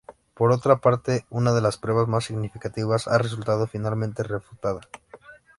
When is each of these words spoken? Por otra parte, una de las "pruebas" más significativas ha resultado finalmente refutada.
Por 0.33 0.51
otra 0.51 0.77
parte, 0.77 1.27
una 1.29 1.53
de 1.53 1.61
las 1.61 1.77
"pruebas" 1.77 2.07
más 2.07 2.23
significativas 2.23 3.07
ha 3.07 3.19
resultado 3.19 3.67
finalmente 3.67 4.23
refutada. 4.23 4.81